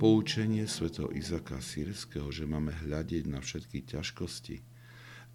[0.00, 4.64] Poučenie svätého Izaka Sírskeho, že máme hľadiť na všetky ťažkosti,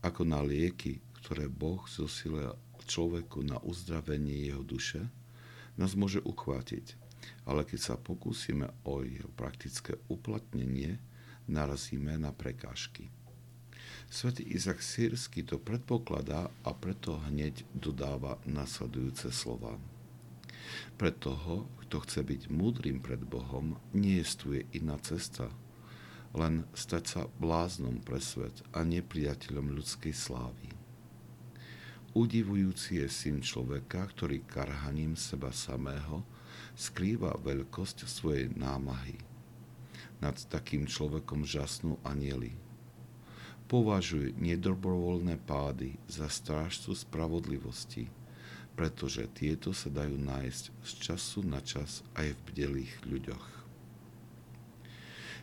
[0.01, 2.57] ako na lieky, ktoré Boh zosila
[2.89, 5.05] človeku na uzdravenie jeho duše,
[5.77, 6.97] nás môže uchvátiť.
[7.45, 10.97] Ale keď sa pokúsime o jeho praktické uplatnenie,
[11.45, 13.13] narazíme na prekážky.
[14.09, 19.77] Svetý Izak Sírsky to predpokladá a preto hneď dodáva nasledujúce slova.
[20.95, 25.51] Pre toho, kto chce byť múdrym pred Bohom, nie je iná cesta,
[26.35, 30.75] len stať sa bláznom pre svet a nepriateľom ľudskej slávy.
[32.15, 36.23] Udivujúci je syn človeka, ktorý karhaním seba samého
[36.75, 39.19] skrýva veľkosť svojej námahy.
[40.23, 42.55] Nad takým človekom žasnú anieli.
[43.67, 48.07] Považuj nedobrovoľné pády za strážcu spravodlivosti,
[48.75, 53.45] pretože tieto sa dajú nájsť z času na čas aj v bdelých ľuďoch.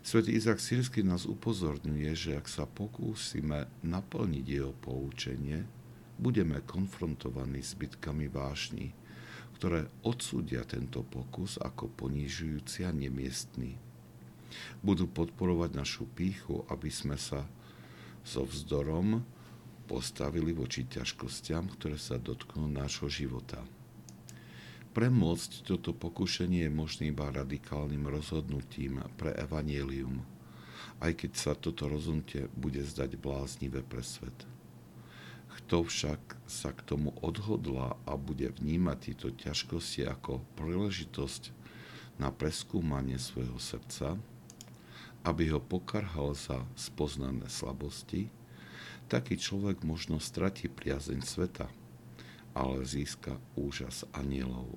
[0.02, 5.62] Svetý Izak Sírsky nás upozorňuje, že ak sa pokúsime naplniť jeho poučenie,
[6.18, 8.90] budeme konfrontovaní s bytkami vášni,
[9.56, 13.78] ktoré odsúdia tento pokus ako ponižujúci a nemiestný.
[14.82, 17.46] Budú podporovať našu píchu, aby sme sa
[18.26, 19.22] so vzdorom
[19.92, 23.60] postavili voči ťažkostiam, ktoré sa dotknú nášho života.
[24.96, 30.24] Premôcť toto pokušenie je možný iba radikálnym rozhodnutím pre evanielium,
[31.04, 34.36] aj keď sa toto rozhodnutie bude zdať bláznivé pre svet.
[35.60, 41.52] Kto však sa k tomu odhodlá a bude vnímať tieto ťažkosti ako príležitosť
[42.16, 44.16] na preskúmanie svojho srdca,
[45.24, 48.32] aby ho pokarhal za spoznané slabosti,
[49.08, 51.66] taký človek možno stratí priazeň sveta,
[52.52, 54.76] ale získa úžas anielov.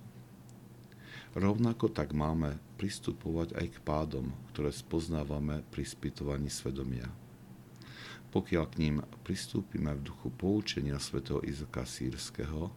[1.36, 7.12] Rovnako tak máme pristupovať aj k pádom, ktoré spoznávame pri spytovaní svedomia.
[8.32, 8.96] Pokiaľ k ním
[9.28, 12.72] pristúpime v duchu poučenia svätého Izaka Sírskeho,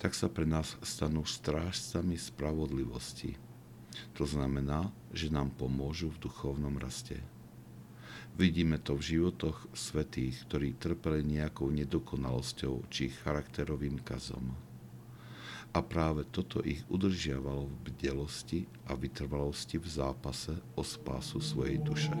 [0.00, 3.36] tak sa pre nás stanú strážcami spravodlivosti.
[4.16, 7.20] To znamená, že nám pomôžu v duchovnom raste.
[8.32, 14.56] Vidíme to v životoch svetých, ktorí trpeli nejakou nedokonalosťou či charakterovým kazom.
[15.72, 22.12] A práve toto ich udržiavalo v bdelosti a vytrvalosti v zápase o spásu svojej duše.